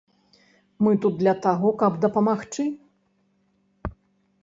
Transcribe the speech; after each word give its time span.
Мы 0.85 0.91
тут 1.03 1.13
для 1.21 1.35
таго, 1.45 1.69
каб 1.83 2.01
дапамагчы. 2.07 2.63